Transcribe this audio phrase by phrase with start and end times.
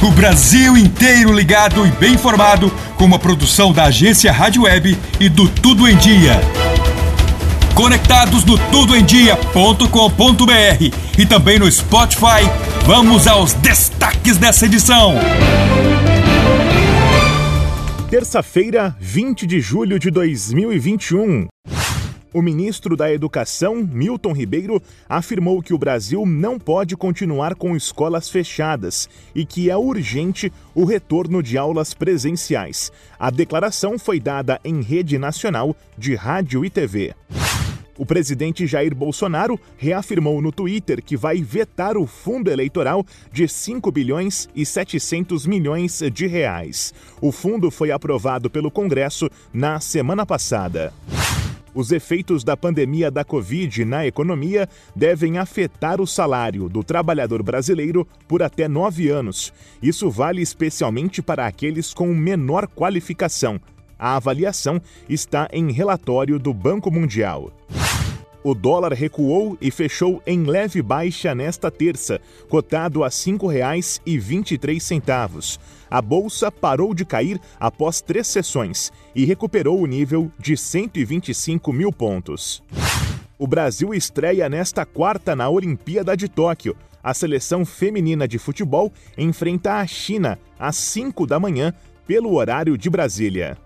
[0.00, 5.28] O Brasil inteiro ligado e bem informado com uma produção da agência Rádio Web e
[5.28, 6.40] do Tudo em Dia.
[7.74, 12.48] Conectados no tudoemdia.com.br e também no Spotify.
[12.86, 15.14] Vamos aos destaques dessa edição.
[18.08, 21.48] Terça-feira, 20 de julho de 2021.
[22.32, 28.28] O ministro da Educação, Milton Ribeiro, afirmou que o Brasil não pode continuar com escolas
[28.28, 32.92] fechadas e que é urgente o retorno de aulas presenciais.
[33.18, 37.14] A declaração foi dada em rede nacional de rádio e TV.
[37.96, 43.90] O presidente Jair Bolsonaro reafirmou no Twitter que vai vetar o fundo eleitoral de 5
[43.90, 46.94] bilhões e 700 milhões de reais.
[47.20, 50.92] O fundo foi aprovado pelo Congresso na semana passada.
[51.78, 58.04] Os efeitos da pandemia da Covid na economia devem afetar o salário do trabalhador brasileiro
[58.26, 59.52] por até nove anos.
[59.80, 63.60] Isso vale especialmente para aqueles com menor qualificação.
[63.96, 67.52] A avaliação está em relatório do Banco Mundial.
[68.42, 75.58] O dólar recuou e fechou em leve baixa nesta terça, cotado a R$ 5,23.
[75.90, 81.92] A bolsa parou de cair após três sessões e recuperou o nível de 125 mil
[81.92, 82.62] pontos.
[83.38, 86.76] O Brasil estreia nesta quarta na Olimpíada de Tóquio.
[87.02, 91.72] A seleção feminina de futebol enfrenta a China às 5 da manhã,
[92.06, 93.56] pelo horário de Brasília.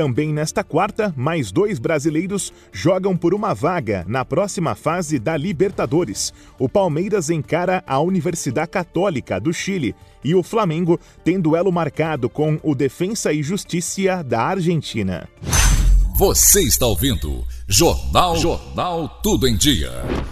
[0.00, 6.32] Também nesta quarta, mais dois brasileiros jogam por uma vaga na próxima fase da Libertadores.
[6.58, 9.94] O Palmeiras encara a Universidade Católica do Chile
[10.24, 15.28] e o Flamengo tem duelo marcado com o Defensa e Justiça da Argentina.
[16.16, 19.90] Você está ouvindo Jornal Jornal Tudo em Dia.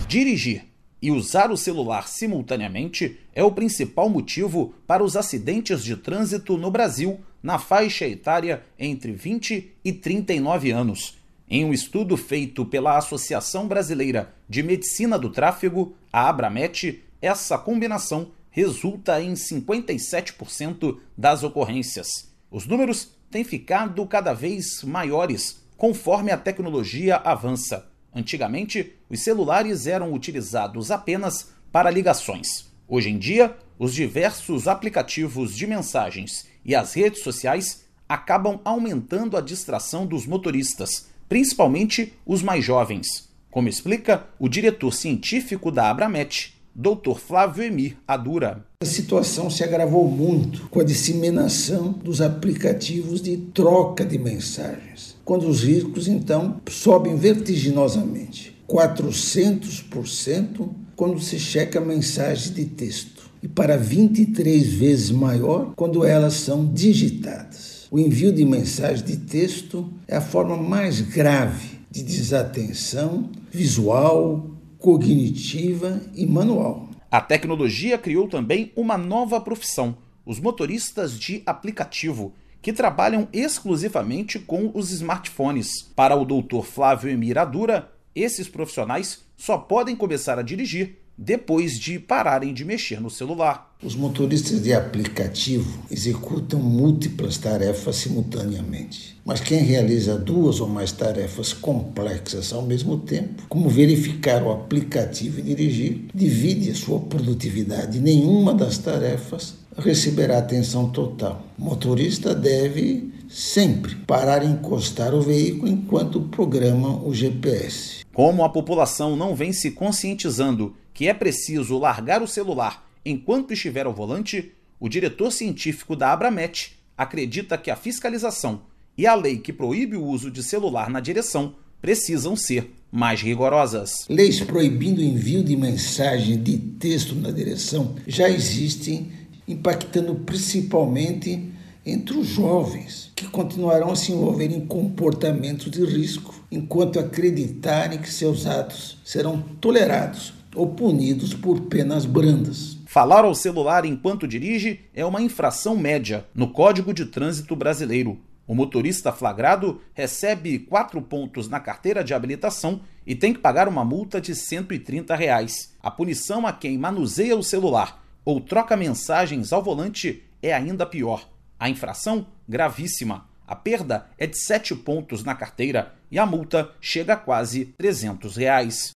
[0.08, 0.67] Dirigir
[1.00, 6.70] e usar o celular simultaneamente é o principal motivo para os acidentes de trânsito no
[6.70, 11.18] Brasil na faixa etária entre 20 e 39 anos.
[11.48, 18.32] Em um estudo feito pela Associação Brasileira de Medicina do Tráfego, a Abramet, essa combinação
[18.50, 22.08] resulta em 57% das ocorrências.
[22.50, 27.88] Os números têm ficado cada vez maiores conforme a tecnologia avança.
[28.18, 32.66] Antigamente, os celulares eram utilizados apenas para ligações.
[32.88, 39.40] Hoje em dia, os diversos aplicativos de mensagens e as redes sociais acabam aumentando a
[39.40, 47.18] distração dos motoristas, principalmente os mais jovens, como explica o diretor científico da Abramet, Dr.
[47.18, 48.64] Flávio Emir Adura.
[48.80, 55.48] A situação se agravou muito com a disseminação dos aplicativos de troca de mensagens, quando
[55.48, 64.74] os riscos então sobem vertiginosamente, 400% quando se checa mensagem de texto e para 23
[64.74, 67.88] vezes maior quando elas são digitadas.
[67.90, 76.00] O envio de mensagem de texto é a forma mais grave de desatenção visual, cognitiva
[76.14, 76.88] e manual.
[77.10, 84.70] A tecnologia criou também uma nova profissão, os motoristas de aplicativo, que trabalham exclusivamente com
[84.74, 85.82] os smartphones.
[85.96, 86.62] Para o Dr.
[86.62, 93.10] Flávio Emiradura, esses profissionais só podem começar a dirigir depois de pararem de mexer no
[93.10, 93.76] celular.
[93.82, 99.18] Os motoristas de aplicativo executam múltiplas tarefas simultaneamente.
[99.24, 105.40] Mas quem realiza duas ou mais tarefas complexas ao mesmo tempo, como verificar o aplicativo
[105.40, 108.00] e dirigir, divide a sua produtividade.
[108.00, 111.44] Nenhuma das tarefas receberá atenção total.
[111.58, 118.04] O motorista deve sempre parar e encostar o veículo enquanto programa o GPS.
[118.12, 123.86] Como a população não vem se conscientizando que é preciso largar o celular enquanto estiver
[123.86, 128.62] ao volante, o diretor científico da Abramet acredita que a fiscalização
[128.96, 134.06] e a lei que proíbe o uso de celular na direção precisam ser mais rigorosas.
[134.08, 139.12] Leis proibindo o envio de mensagem de texto na direção já existem,
[139.46, 141.52] impactando principalmente
[141.88, 148.12] entre os jovens, que continuarão a se envolver em comportamentos de risco enquanto acreditarem que
[148.12, 152.76] seus atos serão tolerados ou punidos por penas brandas.
[152.86, 158.18] Falar ao celular enquanto dirige é uma infração média no Código de Trânsito Brasileiro.
[158.46, 163.84] O motorista flagrado recebe quatro pontos na carteira de habilitação e tem que pagar uma
[163.84, 165.74] multa de 130 reais.
[165.82, 171.28] A punição a quem manuseia o celular ou troca mensagens ao volante é ainda pior.
[171.58, 173.26] A infração, gravíssima.
[173.46, 178.36] A perda é de 7 pontos na carteira e a multa chega a quase 300
[178.36, 178.92] reais.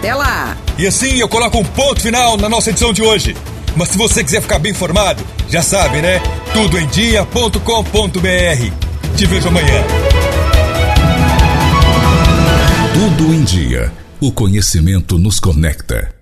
[0.00, 0.56] Até lá!
[0.78, 3.36] E assim eu coloco um ponto final na nossa edição de hoje.
[3.76, 6.22] Mas se você quiser ficar bem informado, já sabe, né?
[6.54, 9.14] Tudoemdia.com.br.
[9.14, 9.84] Te vejo amanhã.
[12.94, 13.92] Tudo em Dia.
[14.18, 16.19] O conhecimento nos conecta.